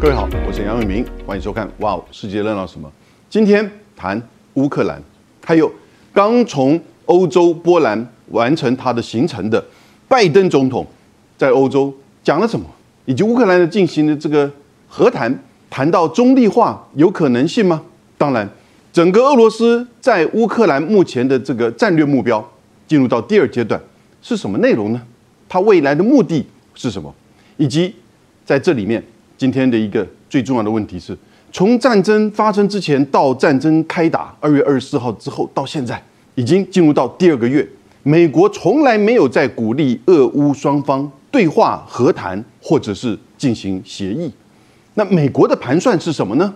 [0.00, 2.88] 各位好，我是杨伟明，欢迎收看《哇哦，世界热闹什么》。
[3.28, 4.22] 今天谈
[4.54, 5.02] 乌克兰，
[5.44, 5.68] 还有
[6.12, 9.62] 刚从欧洲波兰完成他的行程的
[10.06, 10.86] 拜登总统，
[11.36, 11.92] 在欧洲
[12.22, 12.64] 讲了什么，
[13.06, 14.48] 以及乌克兰的进行的这个
[14.86, 15.36] 和谈，
[15.68, 17.82] 谈到中立化有可能性吗？
[18.16, 18.48] 当然，
[18.92, 22.48] 整个俄罗斯在乌克兰目前的这个战略目标
[22.86, 23.80] 进入到第二阶段
[24.22, 25.02] 是什么内容呢？
[25.48, 27.12] 它未来的目的是什么？
[27.56, 27.92] 以及
[28.44, 29.02] 在这里面，
[29.38, 31.16] 今天的一个最重要的问题是，
[31.52, 36.02] 从战争发生之前到战争开打二月二十四号之后到现在，
[36.34, 37.66] 已经进入到第二个月，
[38.02, 44.28] 美国从来没有在鼓励俄乌双方对话和谈或者是进行协议。
[44.94, 46.52] 那美国的盘算是什么呢？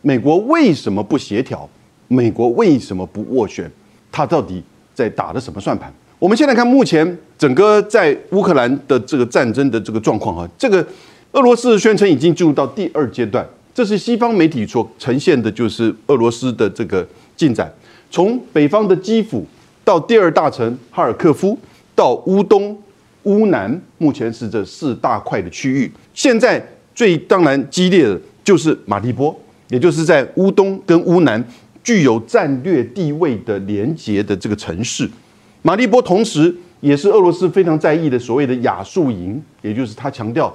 [0.00, 1.68] 美国为什么不协调？
[2.08, 3.70] 美国为什么不斡旋？
[4.10, 4.62] 他到底
[4.94, 5.92] 在打的什么算盘？
[6.18, 10.86] 我们现在看目前整个在乌克兰的这个战争的这个状况啊，这个
[11.32, 17.72] 俄罗斯宣称已经进入到第二阶段，这是西方媒体所呈现的，就是俄罗斯的这个进展。
[18.10, 19.46] 从北方的基辅
[19.82, 21.58] 到第二大城哈尔科夫，
[21.94, 22.78] 到乌东、
[23.22, 25.90] 乌南，目前是这四大块的区域。
[26.12, 26.62] 现在
[26.94, 29.34] 最当然激烈的就是马利波，
[29.70, 31.42] 也就是在乌东跟乌南
[31.82, 35.08] 具有战略地位的连接的这个城市。
[35.62, 40.54] 马利波同时也是俄罗斯非常在意的所谓的亚速营，也就是他强调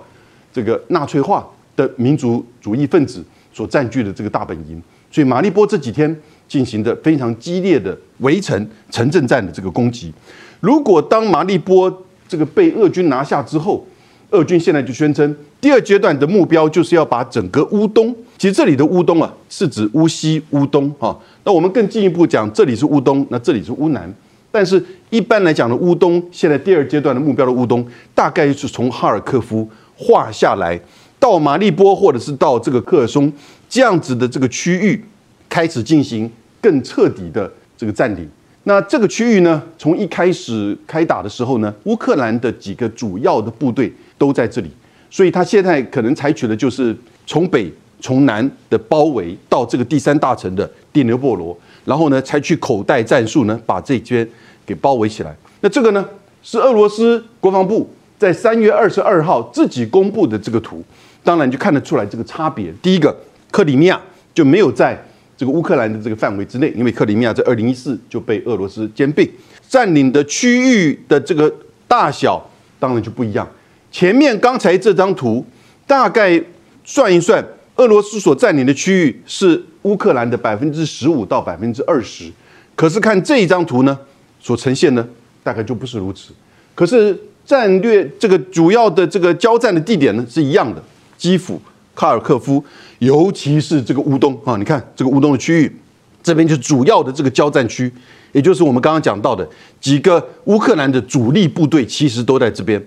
[0.58, 4.82] 这个纳粹化的民族主义分子所占据的这个大本营。
[5.12, 10.12] 所以马利波这几天进行的非常激烈的围城城镇战的这个攻击。
[10.60, 13.86] 如果当马利波这个被俄军拿下之后，
[14.32, 21.16] 俄军现在就宣称第二阶段的目标就是要把整个乌东，其实这里的乌东啊是指乌西、乌东哈。
[21.44, 24.12] 那我们更进一步讲，这里是乌东，那这里是乌南。
[24.50, 27.86] 但是，一般来讲的乌东，现在第二阶段的目标的乌东，
[28.16, 30.80] 大概是从哈尔科夫划下来，
[31.20, 33.32] 到马利波或者是到这个科尔松
[33.68, 35.04] 这样子的这个区域，
[35.50, 36.32] 开始进行
[36.62, 38.30] 更彻底的这个占领。
[38.64, 44.70] 那这个区域呢，从一开始开打的时候呢，乌克兰的几个主要的部队都在这里，
[45.10, 54.28] 所以他现在可能采取的就是从北从南的包围到这个第三大城的第牛波罗，然后呢，采取口袋战术呢，把这边。
[54.68, 55.34] 给包围起来。
[55.62, 56.06] 那这个呢，
[56.44, 60.84] 是俄罗斯国防部在三月二十二号自己公布的这个图，
[61.24, 62.74] 当然就看得出来这个差别。
[62.82, 63.16] 第一个，
[63.52, 64.02] 克里米亚
[64.34, 64.98] 就没有在
[65.38, 69.30] 这个乌克兰的这个范围之内，因为克里米亚在二零一四就被俄罗斯兼并，
[69.70, 71.54] 占领的区域的这个
[71.88, 72.44] 大小
[72.80, 73.48] 当然就不一样。
[73.92, 75.46] 前面刚才这张图
[75.86, 76.42] 大概
[76.84, 77.46] 算一算，
[77.76, 82.32] 俄罗斯所占领的区域是乌克兰的百分之十五到百分之二十，
[82.76, 83.98] 可是看这一张图呢？
[84.40, 85.08] 所呈现呢，
[85.44, 86.32] 大概就不是如此。
[86.74, 87.18] 可是
[87.48, 90.84] 战略这个主要的这个交战的地点呢是一样的，
[91.18, 91.60] 基辅、
[91.96, 92.62] 卡尔科夫，
[93.00, 95.76] 尤其是这个乌东啊，你看这个乌东的区域，
[96.22, 97.90] 这边就主要的这个交战区，
[98.34, 99.48] 也就是我们刚刚讲到的
[99.80, 102.86] 几个乌克兰的主力部队，其实都在这边。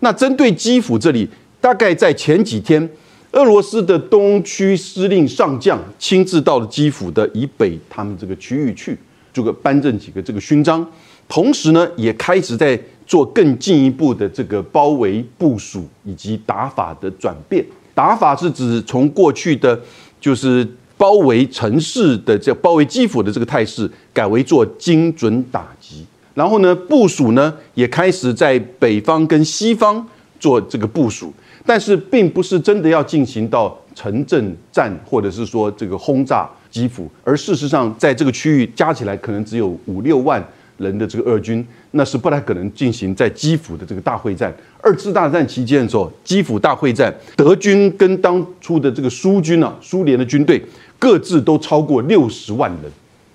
[0.00, 1.26] 那针对基辅这里，
[1.58, 2.86] 大概在前几天，
[3.30, 8.98] 俄罗斯的东区司令上将亲自到了基辅的以北他们这个区域去。
[9.32, 10.86] 这个颁证几个这个勋章，
[11.26, 12.78] 同时呢，也开始在
[13.12, 17.62] 做更进一步的这个包围部署以及打法的转变。
[17.92, 19.78] 打法是指从过去的
[20.18, 26.06] 就是包围城市的这包围基辅的这个态势，改为做精准打击。
[26.32, 30.08] 然后呢，部署呢也开始在北方跟西方
[30.40, 31.30] 做这个部署，
[31.66, 36.48] 但是并不是真的要进行到城镇战，或者是说这个轰炸。
[36.70, 40.42] 基辅，而事实上，在这个区域加起来可能只有五六万
[40.78, 44.52] 人的这个俄军，那是不太可能进行在基辅的这个大会战。
[44.80, 50.60] 二次大战期间的时候，基辅大会战，德军跟当初的这个苏军啊，苏联的军队
[50.98, 52.90] 各自都超过六十万人，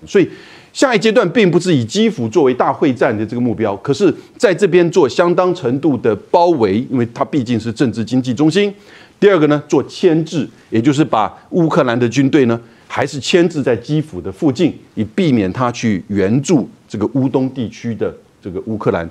[0.06, 0.28] 所以
[0.72, 8.72] 下一阶段并不是以基辅作为大会战的这个目标，可是在这边做相当程度的包围，因为它毕竟是政治经济中心。
[9.18, 12.60] 第二个呢，做牵制，也就是把乌克兰的军队呢。
[12.88, 18.12] 还是牵制在基辅的附近，以避免他去援助这个乌东地区的
[18.42, 19.08] 这个乌克兰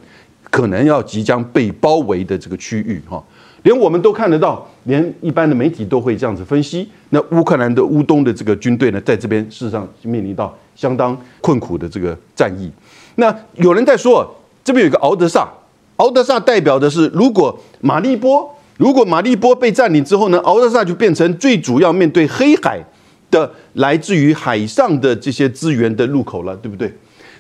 [0.50, 3.24] 可能要即将被包围的这个区域哈。
[3.64, 6.88] 连我们都看得到，连一般的媒体都会这样子分析。
[7.10, 12.72] 那乌克兰的乌东的这个军队呢，在这边事实上面临到相当困苦的这个战役。
[13.16, 15.50] 那有人在说，这边有一个敖德萨，
[15.98, 22.82] 敖德萨代表的是，如果马利波，如果马利波被占领之后呢，敖德萨就变成最主要面对黑海。
[23.30, 26.92] 的来自于海上的这些资源的入口了，对不对？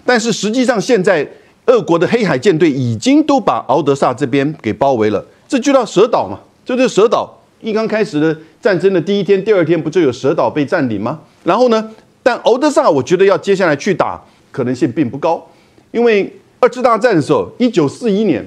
[0.05, 1.27] 但是实际上，现在
[1.65, 7.33] 俄国的黑海舰队已经都把敖德萨这边给包围了，这就叫蛇岛嘛，这就是蛇岛。
[7.59, 11.19] 一刚开始的战争的第一天、第二天，不就有蛇岛被占领吗？
[11.43, 11.91] 然后呢，
[12.21, 15.43] 但敖德萨，我觉得要接下来去打可能性并不高，
[15.91, 18.45] 因为二次大战的时候，一九四一年，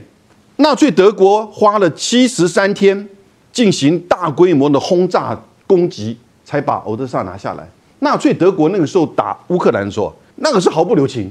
[0.56, 3.08] 纳粹德国花了七十三天
[3.52, 6.16] 进行大规模的轰炸攻击，
[6.50, 7.64] 才把敖德萨拿下来。
[8.00, 11.30] 纳粹德国那个时候打乌克兰的时候，那个是毫不留情，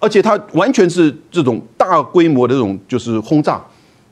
[0.00, 3.64] 而且他完全是这种大规模的这种就是轰炸，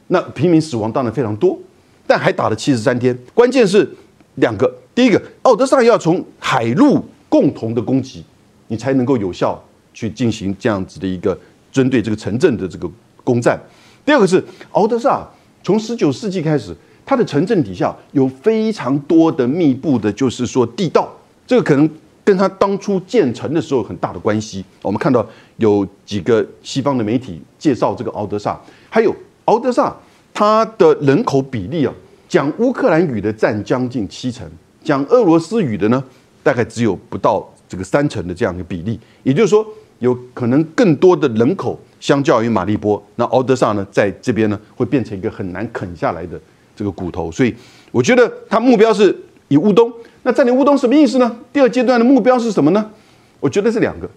[0.07, 1.59] 那平民死亡当然非常多。
[2.07, 3.91] 但还打了七十三天，关键是
[4.37, 4.73] 两个。
[4.95, 8.23] 第一个，奥德萨要从海陆共同的攻击，
[8.69, 9.61] 你才能够有效
[9.93, 11.37] 去进行这样子的一个
[11.73, 12.89] 针对这个城镇的这个
[13.25, 13.61] 攻占。
[14.05, 15.27] 第二个是奥德萨
[15.65, 21.09] 从十九世纪开始，它的城镇底下有非常多的密布的，就是说地道，
[21.47, 21.89] 这个可能
[22.25, 24.65] 跟它当初建成的时候很大的关系。
[24.83, 25.27] 我们看到
[25.59, 28.59] 有几个西方的媒体介绍这个敖德萨，
[28.89, 29.15] 还有
[29.45, 29.95] 敖德萨。
[30.37, 31.95] 它的人口比例啊，
[32.29, 34.45] 讲乌克兰语的占将近七成，
[34.83, 36.03] 讲俄罗斯语的呢，
[36.43, 38.99] 大概只有不到这个三成的这样一个比例。
[39.23, 39.65] 也就是说，
[40.01, 46.41] 有可能更多的人口相较于马利波，那敖德萨呢，在这边呢，会变成一个很难啃下来的
[46.75, 47.31] 这个骨头。
[47.31, 47.55] 所以，
[47.91, 49.17] 我觉得他目标是
[49.49, 49.93] 以乌东。
[50.23, 51.37] 那占领乌东什么意思呢？
[51.53, 52.91] 第二阶段的目标是什么呢？
[53.41, 54.09] 我觉得是两个。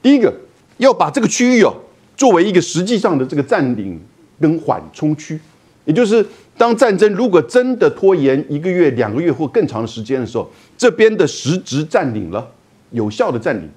[0.00, 0.34] 第一个，
[0.78, 1.74] 要把这个区域哦，
[2.16, 4.00] 作为一个实际上的这个占领
[4.40, 5.38] 跟缓冲区。
[5.84, 6.24] 也就是
[6.56, 10.48] 当战争如果真的拖延一个月、两个月或更长的时间的时候，
[10.78, 12.46] 这边的实质占领了，
[12.90, 13.68] 有效的占领、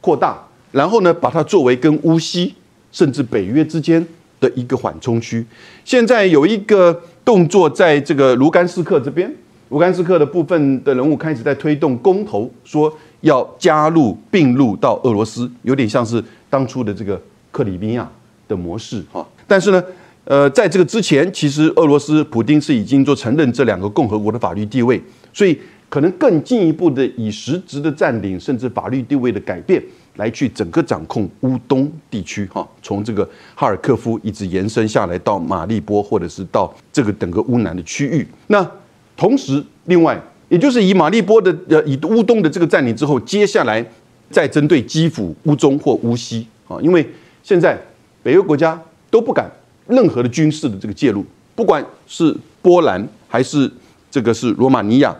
[0.00, 0.38] 扩大，
[0.72, 2.54] 然后呢，把它作为跟乌西
[2.90, 4.04] 甚至北约之间
[4.40, 5.44] 的一个缓冲区。
[5.84, 9.30] 现在有一个动作，在这个卢甘斯克这边，
[9.68, 12.90] 卢甘斯克的部分的人物开始在推动公投，说
[13.20, 17.20] 要加入并入到俄罗斯，有点像是当初的这个
[17.52, 18.10] 克里米亚
[18.48, 19.26] 的模式哈。
[19.46, 19.84] 但是呢。
[20.24, 25.00] 呃，在这个之前，其实俄罗斯普京是已经做承认这两个共和国的法律地位，
[25.32, 25.58] 所以
[25.88, 29.82] 可能更进一步的以实质的占领，甚至法律地位的改变，
[30.18, 38.28] 来去整个掌控乌东地区哈，从这个哈尔科夫一直延伸下来到马利波，或者是到这个整个乌南的区域。
[38.48, 38.70] 那
[39.16, 43.84] 同时，另外也就是以马利波的呃以乌东的这个占领之后，接下来
[44.30, 47.08] 再针对基辅、乌中或乌西啊，因为
[47.42, 47.78] 现在
[48.22, 48.78] 北约国家
[49.10, 49.50] 都不敢。
[49.86, 51.24] 任何的军事的这个介入，
[51.54, 53.72] 不管是波兰还是
[54.10, 55.16] 这个是罗马尼亚，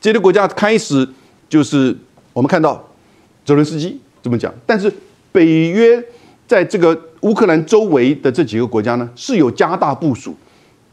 [0.00, 1.04] 这些国家开始
[1.48, 1.92] 就是
[2.32, 2.88] 我们看到
[3.44, 4.92] 泽伦斯基这么讲，但是
[5.30, 6.02] 北约
[6.46, 10.34] 在这个乌克兰周围的这几个国家呢，是有加大部署，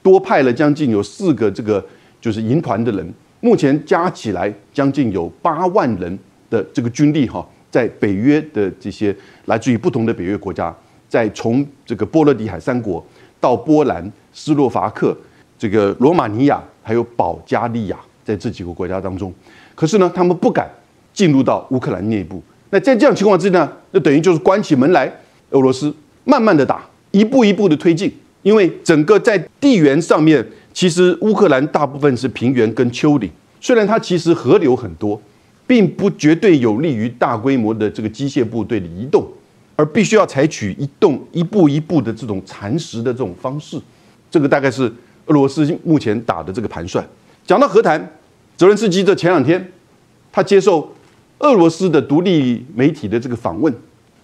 [0.02, 1.86] 多派了将近有四个这个
[2.20, 6.18] 就是营团的人，目前加起来将近有八万人
[6.50, 9.16] 的这个军力哈，在北约的这些
[9.46, 10.76] 来自于不同的北约国家，
[11.08, 13.06] 在从这个波罗的海三国。
[13.42, 15.18] 到波兰、斯洛伐克、
[15.58, 19.34] 这个罗马尼亚，还有保加利亚，在这几个国家当中，
[19.74, 20.70] 可是呢，他们不敢
[21.14, 22.44] 进入到乌克兰内部。
[22.72, 25.12] 那在这样情况之下，那等于就是关起门来，
[25.52, 25.94] 俄罗斯
[26.26, 28.12] 慢慢的打，一步一步的推进。
[28.42, 33.30] 因为整个在地缘上面，其实乌克兰大部分是平原跟丘陵，
[33.60, 35.22] 虽然它其实河流很多，
[35.68, 39.28] 并不绝对有利于大规模的这个机械部队的移动。
[39.76, 43.80] 而必须要采取移动一步一步的这种蚕食的这种方式，
[44.30, 44.94] 这个大概是
[45.28, 47.02] 俄罗斯目前打的这个盘算。
[47.48, 48.12] 讲到和谈，
[48.58, 49.72] 泽连斯基的前两天，
[50.34, 50.94] 他接受
[51.40, 53.74] 俄罗斯的独立媒体的这个访问，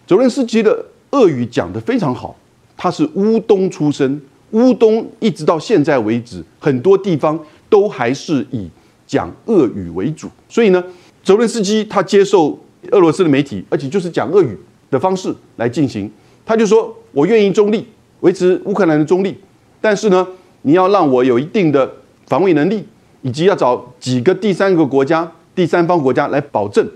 [0.08, 2.36] 泽连斯基的俄语讲得非常好，
[2.78, 8.70] 他是乌东出身，乌东一直到现在为止，很多地方都还是以
[9.06, 10.84] 讲俄语为主，所以呢，
[11.24, 12.60] 泽连斯基他接受
[12.92, 14.58] 俄罗斯的媒体，而且就是讲俄语。
[14.92, 16.10] 的方式来进行，
[16.46, 17.86] 他就说：“我愿意中立，
[18.20, 19.36] 维持乌克兰的中立，
[19.82, 20.26] 但是呢，
[20.62, 21.92] 你要让我有一定的
[22.28, 22.86] 防卫能力，
[23.24, 26.88] 以及要找几个第三个国家、第三方国家来保证。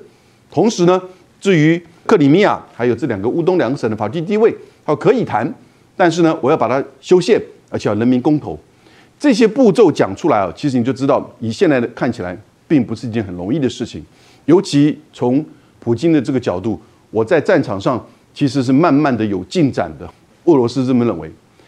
[0.51, 1.01] 同时呢，
[1.39, 5.53] 至于克里米亚还有这两个乌东两省的法律地位，好可以谈，
[5.95, 8.57] 但是呢，我要把它修宪，而且要人民公投。
[9.19, 12.37] 这些步骤讲出来啊，其实你就知道，以现在的看起来，
[12.67, 14.03] 并不是一件很容易的事情，
[14.45, 15.45] 尤其从
[15.79, 16.79] 普京的这个角度。”
[17.11, 20.07] 我在战场上其实是慢慢的有进展的，
[20.43, 21.27] 俄罗斯这么认为。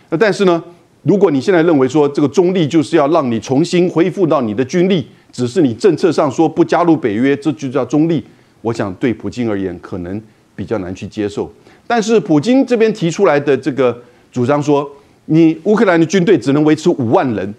[0.09, 0.63] 那但是呢，
[1.01, 8.23] 如果你现在认为说这个中立就是要让你重新恢复到你的军力，只是你政策上说不加入北约，这就叫中立。
[8.61, 10.21] 我想对普京而言可能
[10.55, 11.51] 比较难去接受。
[11.87, 13.97] 但是普京这边提出来的这个
[14.31, 14.89] 主张说，
[15.25, 17.53] 你乌克兰的军队只能维持五万人，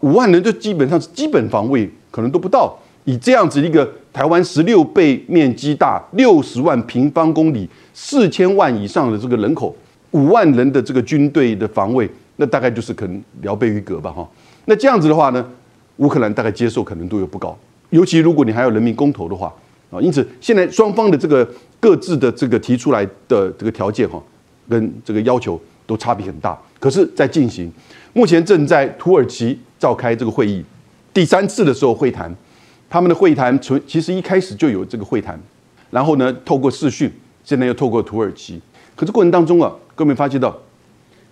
[0.00, 2.78] 五万人就基本上是基本防卫，可能都不到。
[3.04, 9.74] 以这样子一个台湾十六倍面积大、六十万平方公里、四千万以上的这个人口、
[10.10, 14.28] 五万人的这个军队的防卫，那大概就是可能聊备于格吧，哈。
[14.66, 15.44] 那这样子的话呢，
[15.96, 19.52] 乌克兰大概接受可能度又不高，尤其如果你还有人民公投的话
[19.90, 21.48] 啊，因此现在双方的这个
[21.80, 24.22] 各自的这个提出来的这个条件哈，
[24.68, 26.58] 跟这个要求都差别很大。
[26.78, 27.70] 可是，在进行，
[28.12, 30.64] 目前正在土耳其召开这个会议，
[31.12, 32.34] 第三次的时候会谈，
[32.88, 35.38] 他们的会谈从其实一开始就有这个会谈，
[35.90, 37.10] 然后呢，透过视讯，
[37.44, 38.60] 现在又透过土耳其，
[38.94, 40.56] 可是过程当中啊，各位发现到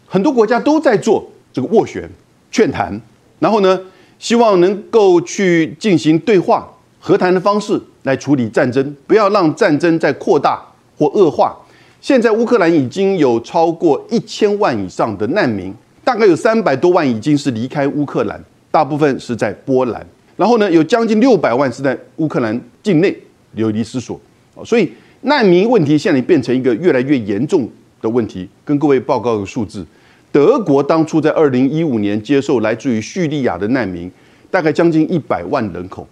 [0.06, 2.10] 很多国家都在做这个斡旋、
[2.50, 3.00] 劝谈，
[3.38, 3.80] 然后呢。
[4.20, 10.60] 希望能够去进行对话、和谈的方式来处理战争，不要让战争再扩大
[10.96, 11.54] 或恶化。
[12.00, 15.72] 现在乌克兰已经有超过一千万以上的难民，
[16.02, 20.04] 大概有三百多万已经是离开乌克兰，大部分是在波兰。
[20.36, 23.14] 然后呢，有将近六百万是在乌克兰境内
[23.52, 24.18] 流离失所。
[24.64, 27.68] 所以难民问题现在变成一个越来越严重
[28.00, 28.48] 的问题。
[28.64, 29.84] 跟各位报告一个数字。
[30.30, 34.10] 德国当初在二零一五年接受来自于叙利亚的难民，
[34.50, 36.06] 大概将近一百万人口。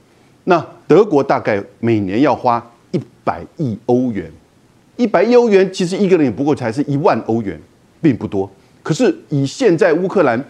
[0.44, 4.30] 那德国大概每年要花一百亿欧元，
[4.96, 7.60] 一百亿欧元其实一个人也不过才是一万欧元，
[8.00, 8.50] 并不多。
[8.82, 10.42] 可是以现在乌克兰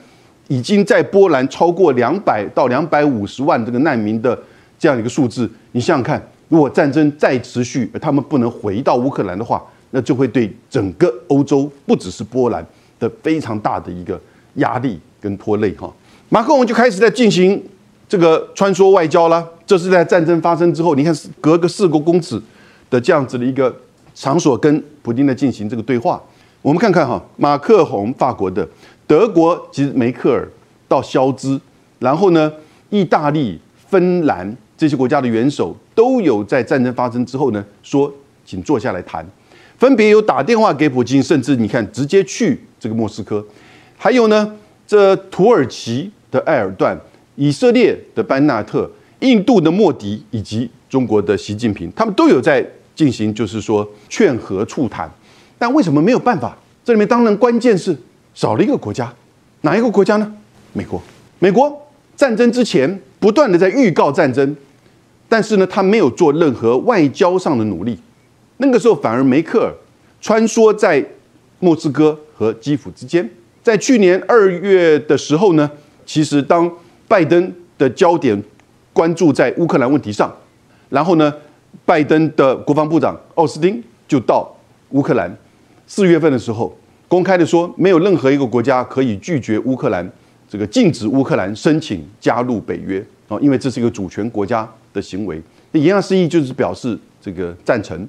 [0.49, 4.39] 已经在波兰超过两百到两百五十万这个难民的
[4.79, 12.65] 这样一个数字，你想想看，如果战争再持续，而他们不能回到乌克兰的话，那就会对整个欧洲，不只是波兰。
[12.99, 14.19] 的非常大的一个
[14.55, 15.93] 压力跟拖累哈，
[16.31, 17.63] 马克龙就开始在进行
[18.09, 19.47] 这个穿梭外交了。
[19.67, 22.41] 这是在战争发生之后，你看隔个四国公尺
[22.89, 23.75] 的这样子的一个
[24.15, 26.23] 场所，跟普京在进行这个对话。
[26.63, 28.69] 我们看看哈，马克宏法国的，
[29.07, 30.49] 德国其实梅克尔
[30.89, 31.61] 到肖兹，
[31.99, 32.53] 然后呢，
[32.91, 38.13] 意大利、芬兰这些国家的元首都有在战争发生之后呢，说
[38.45, 39.27] 请坐下来谈。
[39.79, 43.45] 分别有打电话给普京，甚至你看直接去这个莫斯科，
[43.99, 44.53] 还有呢，
[44.87, 46.99] 这土耳其的埃尔段、
[47.37, 48.91] 以色列的班纳特、
[49.21, 55.11] 印度的莫迪以及中国的习近平，他们都有在进行，就是说劝和促谈。
[55.59, 56.57] 但为什么没有办法？
[56.85, 57.97] 这里面当然关键是
[58.35, 59.13] 少了一个国家，
[59.63, 60.33] 哪一个国家呢？
[60.73, 61.03] 美国。
[61.39, 64.57] 美国战争之前不断的在预告战争，
[65.29, 67.99] 但是呢，他没有做任何外交上的努力。
[68.59, 69.75] 那个时候反而梅克尔
[70.21, 71.05] 穿梭在
[71.59, 73.29] 莫斯科和基辅之间。
[73.63, 75.71] 在去年二月的时候呢，
[76.07, 76.71] 其实当
[77.09, 78.41] 拜登的焦点
[78.93, 80.35] 关注在乌克兰问题上，
[80.89, 81.33] 然后呢，
[81.85, 84.55] 拜登的国防部长奥斯汀就到
[84.91, 85.35] 乌克兰。
[85.87, 90.11] 四月份的时候，公开的说，没有任何一个国家可以拒绝乌克兰
[90.49, 95.41] 这个禁止乌克兰申请加入北约啊，因为这是一个主权国家的行为。
[95.71, 98.09] 那言下之意就是表示这个赞成。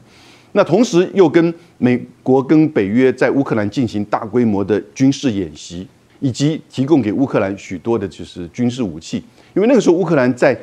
[0.53, 5.87] 那同时又跟美国跟北约在乌克兰进行大规模的军事演习，
[6.19, 9.23] 以及提供给乌克兰许多的就是军事武器。
[9.55, 10.57] 因为那个时候乌克兰在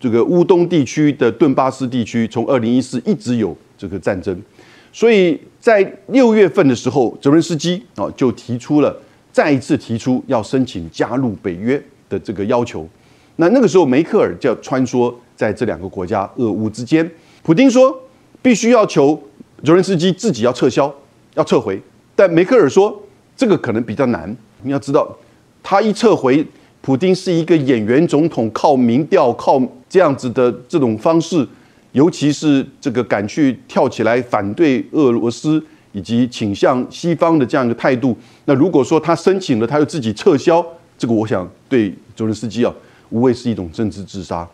[0.00, 4.40] 这个乌东地区的顿巴斯地区，从二零一四一直有这个战争，
[4.92, 8.94] 所以在六月份的时候，泽伦斯基啊就提出了
[9.32, 12.88] 再一次提出要申请加入北约的这个要求。
[13.36, 17.10] 那那个时候梅克尔就要穿梭在这两个国家俄乌之间，
[17.42, 18.00] 普京说。
[18.42, 19.18] 必须要求
[19.64, 20.94] 泽连斯基自己要撤销，
[21.32, 21.80] 要撤回。
[22.14, 23.02] 但梅克尔说
[23.34, 24.36] 这个可能比较难。
[24.64, 25.16] 你要知道，
[25.62, 26.44] 他一撤回，
[26.80, 31.46] 普京是一个演员总统，靠民调，靠这样子的这种方式，
[31.92, 38.16] 尤其是这个敢去跳起来反对俄罗斯以及倾向西方的这样一个态度。
[38.46, 40.64] 那如果说他申请了，他又自己撤销，
[40.98, 42.74] 这个我想对泽连斯基啊，
[43.10, 44.44] 无谓是一种政治自杀。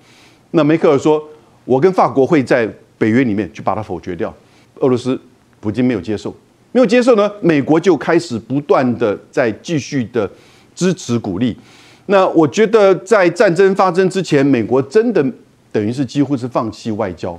[0.51, 1.23] 那梅克尔说，
[1.65, 2.71] 我跟法国会在。
[3.01, 4.31] 北约里面去把它否决掉，
[4.81, 5.19] 俄罗斯
[5.59, 6.37] 普京没有接受，
[6.73, 10.31] 没有接受呢，美国就开始不断的在继续的
[10.75, 11.57] 支持鼓励。
[12.07, 15.25] 那我觉得在战争发生之前，美国真的
[15.73, 17.39] 等于是几乎是放弃外交，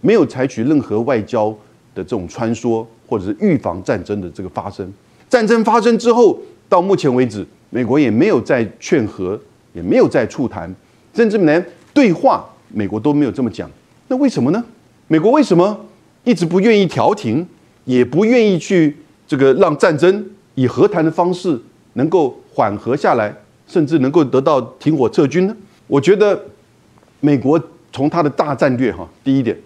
[0.00, 1.50] 没有采取任何外交
[1.94, 4.90] 的这种穿梭或者是预防战争的这个发生。
[5.28, 9.38] 战争发生之后，到目前为止，美国也没有在劝和，
[9.72, 10.74] 也没有在促谈，
[11.14, 13.70] 甚至连对话，美国都没有这么讲。
[14.08, 14.64] 那为什么呢？
[15.06, 15.86] 美国为什么
[16.24, 17.46] 一直不愿意调停，
[17.90, 21.60] 也不愿意去这个让战争以和谈的方式
[21.94, 23.34] 能够缓和下来，
[23.66, 25.56] 甚至能够得到停火撤军呢？
[25.88, 26.40] 我觉得
[27.18, 27.60] 美国
[27.92, 29.58] 从他的大战略哈，第一点，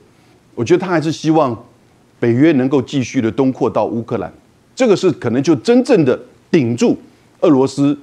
[0.54, 1.54] 我觉得他还是希望
[2.18, 4.32] 北约能够继续的东扩到乌克兰，
[4.74, 6.18] 这个是可能就真正的
[6.50, 6.96] 顶住
[7.40, 7.94] 俄罗斯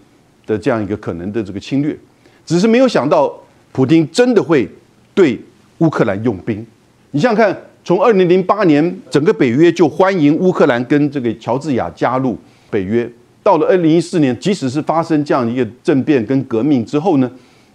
[0.46, 1.98] 的这样一个可能的这个侵略，
[2.46, 3.34] 只是没有想到
[3.72, 4.70] 普京真的会
[5.16, 5.42] 对
[5.80, 6.64] 乌克兰用兵。
[7.10, 12.38] 你想想看，从二零零八年整个北约就欢迎乌克兰跟这个乔治亚加入
[12.70, 13.10] 北约，
[13.42, 17.30] 到了二零一四年，即使是发生这样一个政变跟革命之后呢，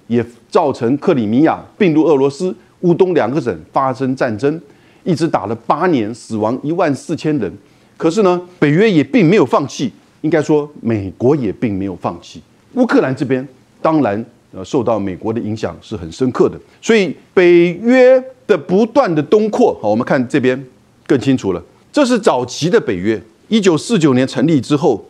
[0.06, 4.60] 也造成克里米亚并入俄罗斯，乌东两个省发生战争，
[5.02, 7.52] 一直打了八年，死亡一万四千人。
[7.96, 12.40] 可是呢，北约也并没有放弃，应该说美国也并没有放弃。
[12.74, 13.46] 乌克兰这边
[13.82, 14.24] 当然
[14.56, 20.66] 呃受到美国的影响是很深刻的，所以北约的不断的东扩，好，我们看这边
[21.06, 21.62] 更清楚了。
[21.92, 25.04] 这是早期的北约，一九四九年成立之后，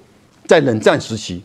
[0.47, 1.41] 在冷战时期，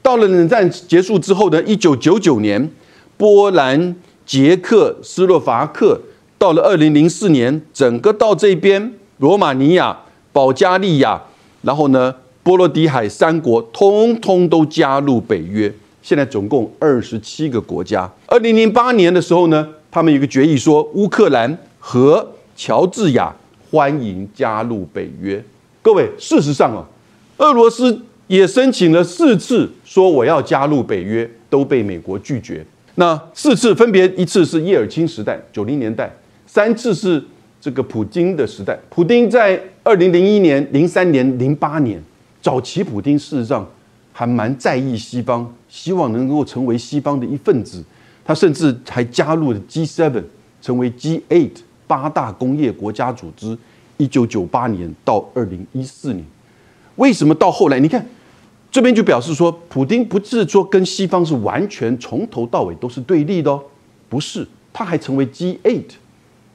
[0.00, 2.70] 到了冷战结束之后呢，一九九九年，
[3.16, 6.00] 波兰、捷克斯洛伐克，
[6.38, 9.98] 到了二零零四年，整个到这边，罗马尼亚、
[10.32, 11.20] 保加利亚，
[11.62, 12.14] 然后呢，
[12.44, 15.72] 波罗的海三国，通通都加入北约。
[16.02, 18.10] 现在总共二十七个国家。
[18.26, 22.26] 二零零八年的时候呢，他们有个决议说，乌克兰和
[22.56, 23.34] 乔治亚。
[23.72, 25.40] 欢迎加入北约，
[25.80, 26.10] 各位。
[26.18, 26.84] 事实上啊，
[27.36, 32.66] 俄罗斯也申请了四次，说我要加入北约，都被美国拒绝。
[32.96, 36.08] 那四次分别一次是叶尔钦时代，九零年代；
[36.48, 37.22] 三次是
[37.60, 38.76] 这个普京的时代。
[38.88, 42.02] 普京在二零零一年、零三年、零八年，
[42.42, 43.64] 早期普京事实上
[44.20, 47.82] 还蛮在意西方，希望能够成为西方的一份子。
[48.22, 50.22] 他甚至还加入了 G7，
[50.60, 51.50] 成为 G8。
[51.86, 53.56] 八大工业国家组织，
[53.96, 56.22] 一九九八年到二零一四年，
[56.96, 57.80] 为什么到后来？
[57.80, 58.06] 你看
[58.70, 63.62] 这边就表示说，普京不是说跟西方是完全从头到尾都是对立的哦，
[64.10, 65.82] 不是，他还成为 G8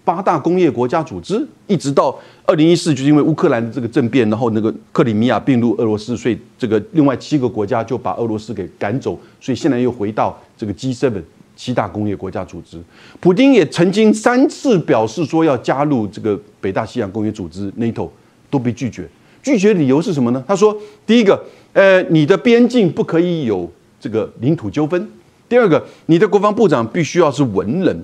[0.05, 11.11] 八大工业国家组织，一直到二零一四，就是因为乌克兰的这个政变，然后那个克里米亚并入俄罗斯，所以这个另外七个国家就把俄罗斯给赶走，所以现在又回到这个 G7。
[11.57, 12.77] 七大工业国家组织，
[13.21, 18.09] 普京也曾经三次表示说要加入这个北大西洋工业组织 NATO，
[18.49, 19.07] 都被拒绝。
[19.41, 20.43] 拒绝理由是什么呢？
[20.45, 20.75] 他说：
[21.07, 23.71] 第一个，呃，你的边境不可以有
[24.01, 25.01] 这个领土纠纷；
[25.47, 28.03] 第二个，你的国防部长必须要是文人。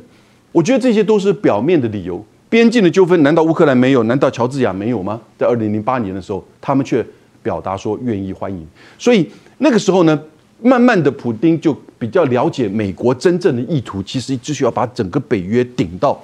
[0.51, 2.23] 我觉得这些都是表面的理由。
[2.49, 4.03] 边境的纠纷难道乌克兰没有？
[4.03, 5.19] 难道乔治亚没有吗？
[5.37, 7.05] 在二零零八年的时候，他们却
[7.41, 8.67] 表达说愿意欢迎。
[8.97, 10.19] 所以那个时候呢？
[10.63, 16.23] 慢慢的，普京就比较了解美国真正的意图，其实只需要把整个北约顶到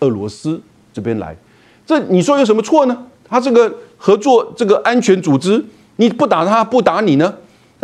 [0.00, 0.60] 俄罗斯
[0.92, 1.34] 这边来。
[1.86, 3.06] 这你说有什么错呢？
[3.26, 5.64] 他这个合作这个安全组织，
[5.96, 7.34] 你不打他不打你呢？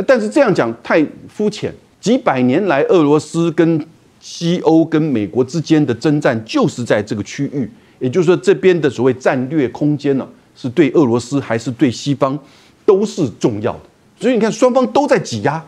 [0.06, 1.72] 但是这样讲太肤浅。
[2.02, 3.82] 几百年来，俄罗斯跟
[4.24, 12.38] 西欧跟美国之间的征战就是在这个区域，也就是说，这边的所谓战略空间呢，是对俄罗斯还是对西方
[12.86, 13.80] 都是重要的。
[14.18, 15.62] 所以你看，双方都在挤压。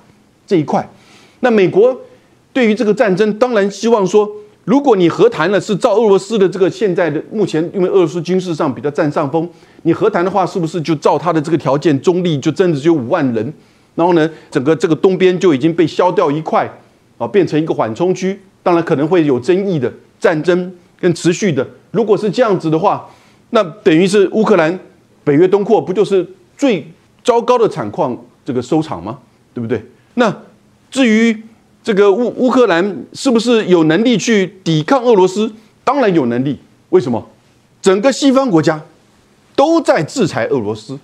[0.46, 0.88] 这一块，
[1.40, 1.94] 那美国
[2.54, 4.26] 对于这个战争，当然希望说，
[4.64, 9.46] 如果你和谈了，是照俄罗斯的这个现在的目前，因为俄罗斯军事上比较占上风，
[9.82, 13.52] 你和谈的话，是不是就照他的这个条件，中立就真的只有五万人，
[13.96, 16.66] 然后呢，整个这个东边就已经被削掉一块，
[17.18, 21.66] 啊，变成一个缓冲区，当然可能会有争议的战争跟持续的。
[21.90, 23.08] 如果是这样子的话，
[23.50, 24.78] 那等于是乌克兰
[25.24, 26.26] 北约东扩，不就是
[26.56, 26.86] 最
[27.24, 29.18] 糟糕的惨况这个收场吗？
[29.54, 29.82] 对不对？
[30.14, 30.34] 那
[30.90, 31.42] 至于
[31.82, 35.52] 这个乌乌克兰是不是有能力去抵抗俄罗斯？
[35.84, 36.58] 当然有能力。
[36.90, 37.26] 为什么？
[37.80, 38.80] 整个西方国家
[39.54, 40.98] 都在制裁俄罗斯，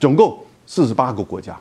[0.00, 1.56] 总共四十八个国家，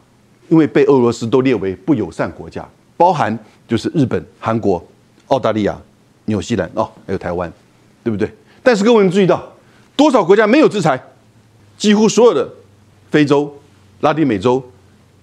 [0.50, 4.84] 因为被俄罗斯都列为不友善国家，包含就是日本、韩国、
[5.28, 5.80] 澳大利亚、
[6.26, 7.52] 纽西兰哦，还有台湾，
[8.04, 8.32] 对不对？
[8.62, 9.44] 但是各位注意到，
[9.96, 11.02] 多少国家没有制裁？
[11.78, 12.50] 几乎所有的
[13.12, 13.54] 非洲、
[14.02, 14.64] 拉丁美洲、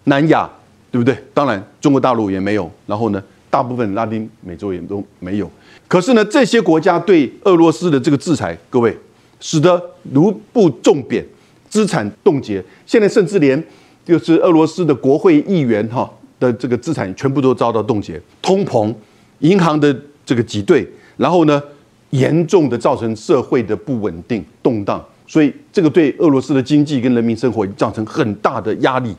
[0.04, 0.50] 南亚。
[0.92, 1.16] 对不对？
[1.32, 2.68] 当然，中国大陆也没有。
[2.84, 5.48] 然后呢，大部分拉丁美洲也都没有。
[5.86, 8.98] 可是呢，这些国家对俄罗斯的这个制裁，各位，
[9.38, 9.80] 使得
[10.12, 11.24] 卢布重贬，
[11.68, 12.60] 资产冻结。
[12.84, 13.64] 现在甚至连
[14.04, 18.92] 就是俄罗斯的国会议员哈的这个资产全部都遭到冻结，通膨，
[19.40, 19.94] 银行的
[20.26, 20.84] 这个挤兑，
[21.16, 21.62] 然后呢，
[22.10, 25.04] 严重的造成社会的不稳定、动荡。
[25.26, 29.14] 所以，这个对俄罗斯的经济跟人民生活造成很大的压力。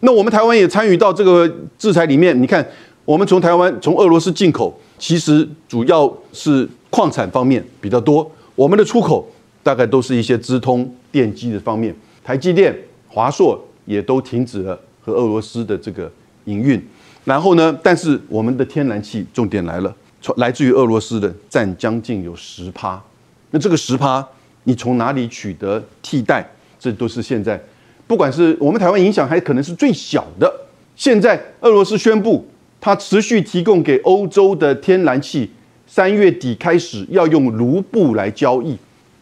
[0.00, 1.48] 那我们台湾也参与到这个
[1.78, 2.36] 制裁里面。
[2.42, 2.66] 你看，
[3.04, 8.28] 我们从台湾从俄罗斯进口，其实主要是矿产方面比较多。
[8.56, 9.24] 我们的出口
[9.62, 16.10] 大概都是一些资通电机的方面，台积电、华硕也都停止了和俄罗斯的这个
[16.44, 16.82] 营运。
[17.24, 23.02] 然后呢，但是我们的天然气重点来了，从来自于俄罗斯的占将近有十趴。
[23.50, 24.26] 那这个十趴，
[24.64, 26.46] 你从哪里取得替代？
[26.78, 27.58] 这都是现在。
[28.06, 30.52] 不管是我们台湾影响，还可能是最小的。
[30.94, 32.46] 现在俄罗斯宣布，
[32.80, 35.50] 它持续提供给欧洲的天然气，
[35.86, 38.76] 三月底开始要用卢布来交易。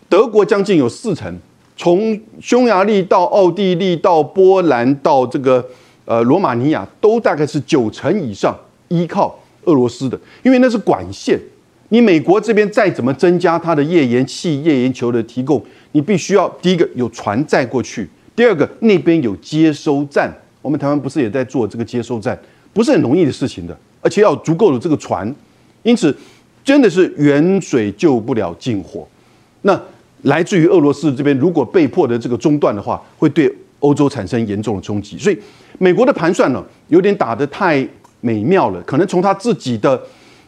[0.08, 1.38] 德国将近有四成，
[1.76, 5.64] 从匈牙利到奥地利到波兰到这个
[6.04, 8.56] 呃罗马尼亚，都大概是九成以上
[8.88, 11.38] 依靠俄罗斯的，因为那是管线。
[11.88, 15.62] 你美国这边再怎么增加它的页岩气、页岩球的提供，
[15.92, 20.32] 你必须要第一个有船载过去，第二个那边有接收站。
[20.62, 22.38] 我们台湾不是也在做这个接收站，
[22.72, 25.34] 不是很容易的事情的，而且要足够的这个船。
[25.82, 26.16] 因此，
[26.64, 29.06] 真的是远水救不了近火。
[29.62, 29.78] 那
[30.22, 35.18] 来自于俄罗斯这边，如果被迫的这个中断的话，会对欧洲产生严重的冲击。
[35.18, 35.38] 所以，
[35.82, 37.84] 美国的盘算呢，有点打得太
[38.20, 40.00] 美妙了，可能从他自己的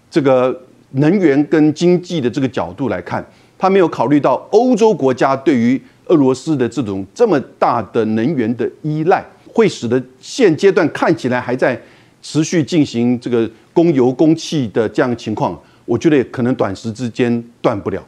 [0.09, 0.57] 这个。
[0.97, 3.27] 能源跟经济的这个角度来看，
[3.59, 11.77] 他没有考虑到欧洲国家对于俄罗斯的这种这么大的能源的依赖，会使得现阶段看起来还在
[12.23, 18.01] 持续进行这个供油供气的这样情况，我觉得可能短时之间断不了。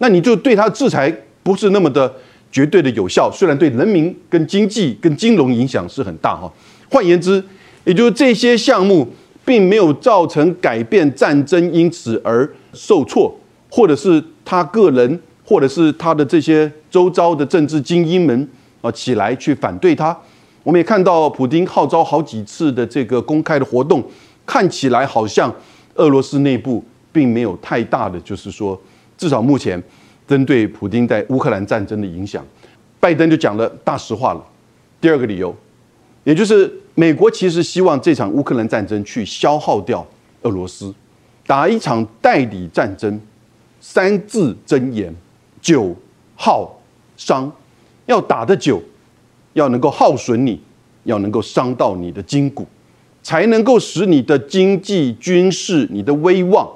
[0.00, 2.12] 那你就对他制裁不是那么的
[2.52, 6.52] 绝对的有效，虽然对人民跟经济跟金融影响是很大哈。
[6.88, 7.42] 换言之，
[7.84, 9.08] 也就是这些项目。
[9.44, 13.36] 并没有造成改变战争，因此而受挫，
[13.68, 18.48] 或者是他个人，或者是他的这些周遭的政治精英们
[18.80, 20.16] 啊起来去反对他。
[20.62, 24.00] 我们也看到普京号召好几次的这个公开的活动，
[24.46, 25.52] 看起来好像
[25.96, 28.80] 俄罗斯内部并没有太大的，就是说，
[29.18, 29.82] 至少目前
[30.32, 32.42] 针对普京在乌克兰战争的影响，
[32.98, 34.42] 拜登就讲了大实话了。
[34.98, 35.54] 第二个理由，
[36.24, 36.72] 也就是。
[36.94, 40.06] 美国其实希望这场乌克兰战争去消耗掉
[40.42, 40.94] 俄罗斯，
[41.46, 43.18] 打一场代理战争，
[43.80, 45.14] 三字真言：
[45.62, 45.94] 久
[46.36, 46.70] 耗
[47.16, 47.50] 伤。
[48.04, 48.82] 要打得久，
[49.54, 50.60] 要能够耗损你，
[51.04, 52.66] 要能够伤到你的筋骨，
[53.22, 56.68] 才能够使你的经济、军事、你的威望，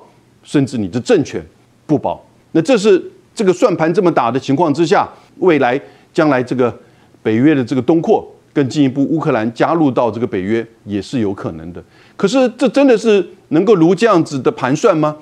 [0.42, 1.44] 甚至你的政权
[1.86, 2.24] 不保。
[2.52, 5.81] 那这是这个算盘这么打的情况之下，未来
[6.12, 6.77] 将来这个
[7.22, 8.29] 北约的这个东扩。
[8.53, 11.85] 更进一步，乌克兰加入到这个北约也是有可能的。
[12.16, 15.14] 可是，这真的是能够如这样子的盘算吗？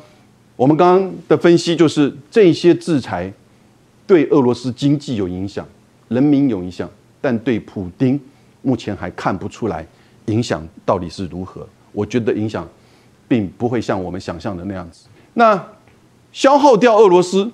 [0.55, 3.33] 我们刚刚的分析就是，这些制裁
[4.07, 5.66] 对俄罗斯经济有影响，
[6.07, 6.88] 人民有影响，
[7.20, 8.20] 但对普京
[8.62, 9.85] 目前还看不出来
[10.27, 11.66] 影响到底是如何。
[11.90, 12.64] 我觉得影响
[13.27, 15.09] 并不会像我们想象的那样子。
[15.33, 15.61] 那
[16.31, 17.50] 消耗掉俄罗斯，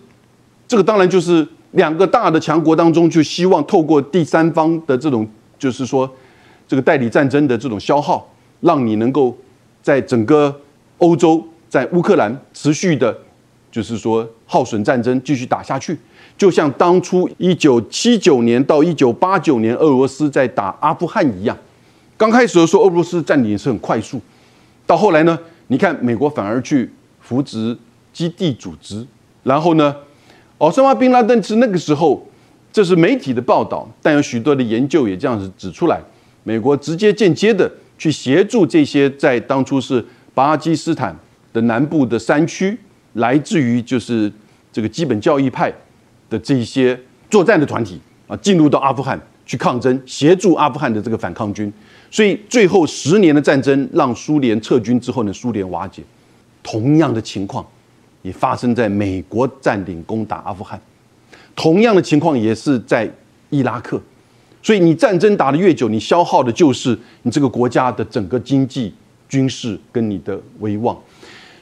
[0.71, 5.29] 这个当然就是两个大的强国当中，就希望透过第三方的这种。
[5.59, 6.09] 就是说，
[6.69, 8.27] 这个代理战争的这种消耗，
[8.61, 9.37] 让你能够
[9.83, 10.61] 在整个
[10.99, 13.15] 欧洲，在乌克兰持续的，
[13.71, 15.99] 就是说耗损战争继续打下去，
[16.39, 21.55] 就像当初一九七九年到一九八九年俄罗斯在打阿富汗一样。
[22.17, 24.19] 刚开始的时候，俄罗斯占领是很快速，
[24.87, 27.77] 到后来呢，你看美国反而去扶植
[28.15, 29.07] 基地组织，
[29.43, 29.95] 然后呢，
[30.61, 32.27] 奥斯马宾拉登是那个时候。
[32.73, 36.01] 这是媒体的报道，但有许多的研究也这样子指出来：
[36.45, 37.69] 美国直接间接的
[37.99, 41.13] 去协助这些在当初是巴基斯坦
[41.53, 42.79] 的南部的山区，
[43.15, 44.33] 来自于就是
[44.73, 45.73] 这个基本教义派
[46.29, 46.97] 的这些
[47.29, 51.73] 作战的团体啊，进入到阿富汗去抗争，协助阿富汗的这个反抗军。
[52.09, 56.05] 所以最后十年的战争让苏联撤军之后呢，苏联瓦解。
[56.63, 57.67] 同样的情况
[58.23, 60.81] 也发生在美国占领攻打阿富汗。
[61.57, 63.11] 同样的情况也是在
[63.51, 64.01] 伊拉克，
[64.63, 68.95] 所以你战争打得越久，你消耗的就是你这个国家的整个经济、
[69.29, 70.97] 军事跟你的威望。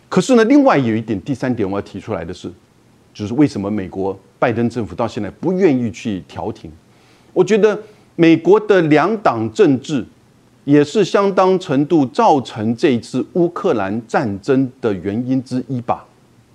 [0.09, 2.51] 可是呢，另外有一点，第三点我要提出来的是，
[3.13, 6.71] 就是为什么美国拜登政府到现在不愿意去调停？
[7.33, 7.79] 我觉得
[8.17, 10.05] 美国的两党政治
[10.65, 16.05] 也是相当程度造成这一次乌克兰战争的原因之一吧。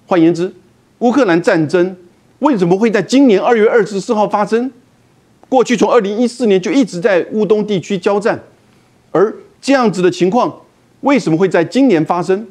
[0.06, 0.54] 换言之，
[1.00, 1.96] 乌克兰战争。
[2.40, 4.70] 为什么会在今年二月二十四号发生？
[5.48, 8.38] 过去从二零一四年就一直在乌东地区交战，
[9.12, 10.54] 而这样子的情况
[11.02, 12.46] 为什么会在今年发生？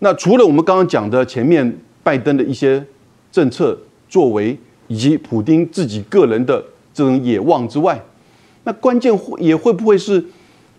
[0.00, 2.84] 那除了我们刚刚讲的前面拜登的一些
[3.30, 7.98] 政策作为，以及普京自己个人的这种野望之外，
[8.64, 10.22] 那关键也会不会是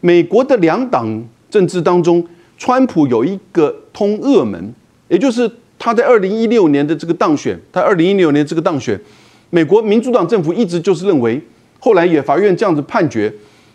[0.02, 2.24] 美国的两党政治当中，
[2.60, 4.76] 川普有一个通俄门，
[5.08, 5.50] 也就是。
[5.84, 8.98] 他在二零一六年的这个当选，他二零一六年这个当选，
[9.50, 11.42] 美国民主党政府一直就是认为，
[11.78, 13.30] 后来也法院这样子判决，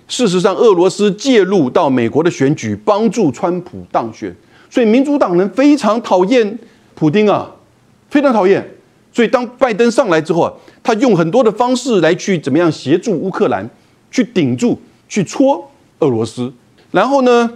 [0.07, 4.35] 事实上俄罗斯介入到美国的选举，帮助川普当选，
[4.71, 6.59] 所以民主党人非常讨厌
[6.95, 7.51] 普京啊，
[8.09, 8.67] 非常讨厌。
[9.13, 13.69] 所以当拜登上来之后啊，他用很多的方式来去怎么样协助乌克兰，
[14.11, 16.51] 去顶住，去戳俄罗斯。
[16.91, 17.51] 然后呢，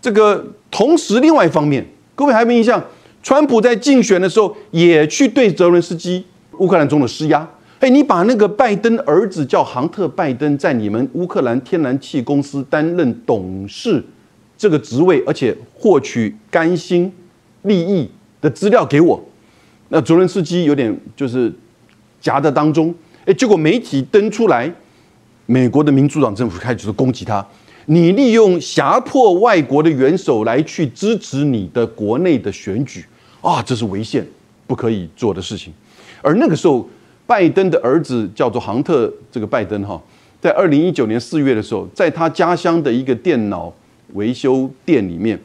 [0.00, 2.80] 这个同时另外一方面，各位还有没有印象？
[3.26, 6.24] 川普在竞选的时候也去对泽伦斯基
[6.58, 7.44] 乌克兰总统施压。
[7.80, 14.00] 哎，你把那个拜登儿子叫杭特·拜登，在你们乌克兰天然气公司担任董事
[14.56, 17.12] 这个职位，而且获取甘心
[17.62, 18.08] 利益
[18.40, 19.20] 的资料给我。
[19.88, 21.52] 那泽伦斯基有点就是
[22.20, 24.72] 夹在当中，哎，结果媒体登出来，
[25.46, 27.44] 美国的民主党政府开始攻击他，
[27.86, 33.04] 你利用胁迫外国的元首来去支持你的国内的选举
[33.46, 34.26] 啊，这是违宪，
[34.66, 35.72] 不可以做的事情。
[36.20, 36.88] 而那个时候，
[37.26, 40.02] 拜登的儿子叫做杭特，这个拜登哈，
[40.40, 43.72] 在二零一九年四月的时候，在他家乡的一个电脑
[44.14, 45.40] 维修店里面，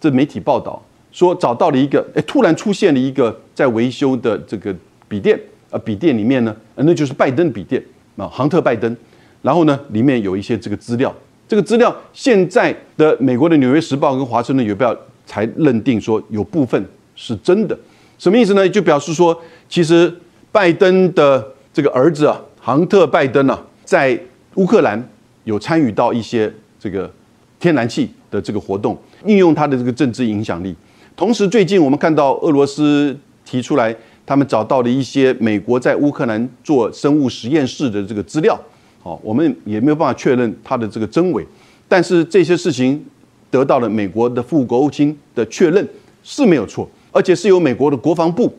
[0.00, 0.82] 这媒体报道。
[1.12, 4.74] 说找到了一个，哎，突然出现了一个在维修的这个
[5.06, 5.38] 笔电，
[5.70, 7.80] 啊，笔电里面呢，那就是拜登笔电
[8.16, 8.96] 啊，杭特拜登，
[9.40, 11.14] 然后呢，里面有一些这个资料，
[11.46, 14.92] 这个资料现在的美国的《纽约时报》跟《华盛顿邮报》
[15.24, 16.84] 才认定说有部分
[17.16, 17.78] 是真的，
[18.18, 18.68] 什么意思呢？
[18.68, 20.12] 就表示说，其实
[20.50, 24.18] 拜登的这个儿子啊，杭特拜登啊，在
[24.54, 25.08] 乌克兰
[25.44, 27.10] 有参与到一些这个
[27.58, 30.74] 天然气的这个活动，运用他的这个政治影响力。
[31.16, 33.94] 同时，最近我们看到俄罗斯提出来，
[34.26, 38.58] 他们找到了一些美国在乌克兰做生物实验室的这个资料。
[39.02, 41.46] 好，我们也没有办法确认它的这个真伪，
[41.86, 43.04] 但是这些事情
[43.50, 45.86] 得到了美国的副国务卿的确认
[46.22, 48.52] 是没有错，而且是由美国的国防部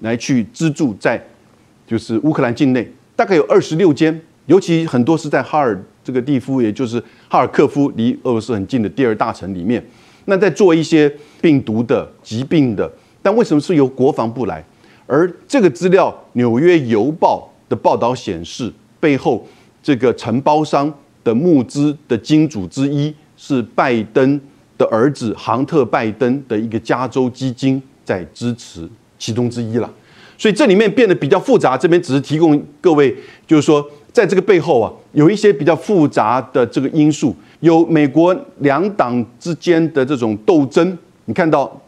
[0.00, 1.20] 来去资助在
[1.86, 9.82] 就是乌克兰境内，大概有二十六间，尤其很多是在哈尔这个地夫，也就是哈尔科夫，离俄罗斯很近的第二大城里面。
[10.26, 12.90] 那在做一些病毒的疾病的，
[13.22, 14.62] 但为什么是由国防部来？
[15.06, 18.70] 而这个资料，《纽约邮报》的报道显示，
[19.00, 19.46] 背后
[19.82, 20.92] 这个承包商
[21.24, 24.40] 的募资的金主之一是拜登
[24.76, 28.88] 的儿子杭特·拜登的一个加州基金在支持
[29.18, 29.90] 其中之一了。
[30.38, 31.76] 所以这里面变得比较复杂。
[31.76, 33.14] 这边只是提供各位，
[33.46, 37.34] 就是说，在这个背后啊，有一些比较复杂的这个因素。
[37.60, 41.80] 有美国两党之间的这种斗争，你看到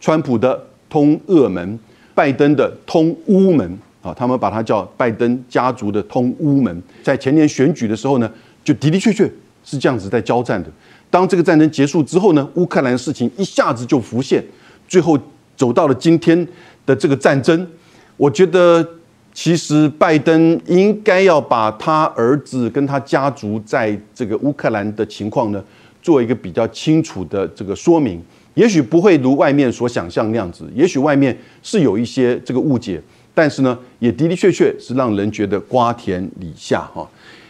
[0.00, 1.78] 川普的通俄门，
[2.12, 6.82] 拜登的通乌门啊，他们把它叫拜登家族的通乌门。
[7.04, 8.28] 在前年选举的时候呢，
[8.64, 9.30] 就的的确确
[9.64, 10.68] 是这样子在交战的。
[11.08, 14.44] 当这个战争结束之后呢，乌克兰事情一下子就浮现，
[14.88, 15.16] 最后
[15.60, 16.48] 走到了今天
[16.86, 17.66] 的这个战争，
[18.16, 18.86] 我觉得。
[19.32, 25.64] 其实拜登应该要把他儿子跟他家族在这个乌克兰的情况呢，
[26.02, 28.20] 做一个比较清楚的这个说明。
[28.54, 33.00] 也许不会如外面所想象那样子，也许外面是有一些这个误解，
[33.32, 37.08] 但是呢，也的的确确是让人觉得瓜田李下哈。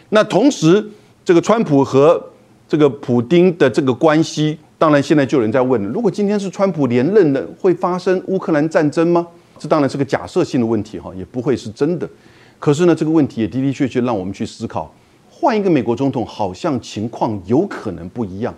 [0.09, 0.87] 那同时，
[1.25, 2.23] 这个川普和
[2.69, 9.27] 这个普丁的这个关系，当然现在就有人在问了：如果今天是川普连任了，会发生乌克兰战争吗？
[9.59, 12.09] 这当然是个假设性的问题哈，也不会是真的。
[12.57, 14.91] 可是呢，这个问题也的的确确让我们去思考，
[15.29, 18.51] 换一个美国总统，好像情况有可能不一样。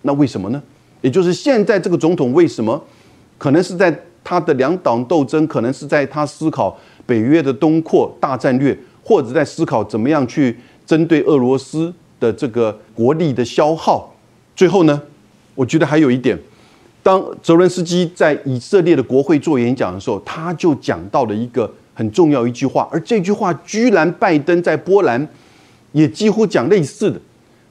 [0.00, 0.62] 那为什么呢？
[1.02, 2.82] 也就是现在这个总统为什么
[3.36, 14.14] 可能是在他的两党斗争，可能是在他思考北约的东扩大战略，或者在思考怎么样去针对俄罗斯的这个国力的消耗。
[14.56, 15.02] 最后呢，
[15.58, 16.38] 我觉得还有一点。
[17.02, 25.28] 当泽伦斯基在以色列的国会做演讲的时候，他就讲到了一个很重要一句话，而这句话居然拜登在波兰
[25.90, 27.20] 也几乎讲类似的。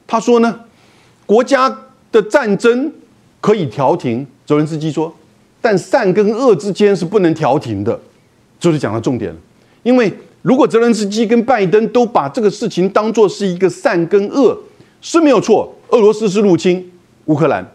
[0.06, 0.60] 他说呢，
[1.24, 2.92] 国家的战争
[3.40, 5.14] 可以调停，泽伦斯基说，
[5.62, 7.98] 但善跟恶之间是不能调停的，
[8.60, 9.34] 就是讲到重点。
[9.82, 14.58] 因为如果泽伦斯基跟拜登都把这个事情当做是一个善跟恶
[15.00, 16.92] 是没有错，俄罗斯是入侵
[17.26, 17.66] 乌克兰。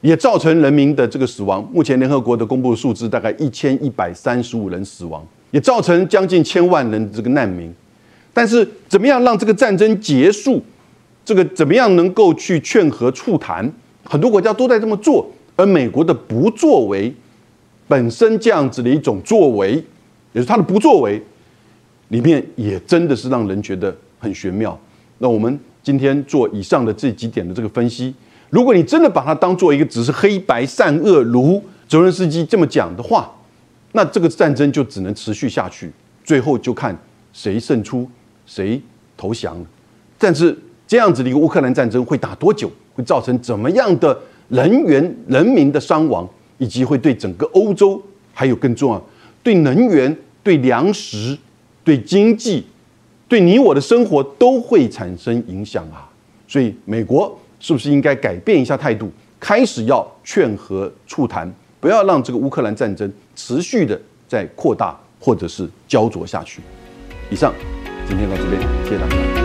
[0.00, 1.66] 也造成人民的这个死亡。
[1.72, 7.72] 目前联合国的公布数字大概一千一百三十五人死亡，也造成将近千万人这个难民。
[8.32, 10.62] 但是，怎么样让这个战争结束？
[11.24, 13.70] 这个怎么样能够去劝和促谈？
[14.04, 17.12] 很多国家都在这么做，而美国的不作为，
[17.86, 19.74] 本身这样子的一种作为，
[20.32, 21.22] 也是他的不作为，
[22.08, 24.76] 里面也真的是让人觉得很玄妙。
[25.18, 28.14] 那我们今天做以上的这几点的这个分析。
[28.50, 33.32] 如果你真的把它当做一个只是黑白善恶如泽伦斯基这么讲的话，
[33.92, 35.90] 那这个战争就只能持续下去，
[36.24, 36.96] 最后就看
[37.32, 38.08] 谁胜出，
[38.46, 38.80] 谁
[39.16, 39.66] 投降了。
[40.18, 44.16] 但是这样子的一个乌克兰战争会打多久，会造成怎么样的
[44.48, 48.02] 人员、人民的伤亡，以及会对整个欧洲，
[48.34, 49.02] 还有更重要，
[49.42, 51.38] 对能源、对粮食、
[51.84, 52.66] 对经济、
[53.28, 56.10] 对你我的生活都会产生影响啊！
[56.48, 57.39] 所以美国。
[57.60, 66.60] 是不是应该改变一下态度，开始要劝和促谈，不要让这个乌克兰战争持续的在扩大或者是焦灼下去？
[67.30, 67.54] 以上，
[68.08, 69.39] 今天到这边，谢谢大家。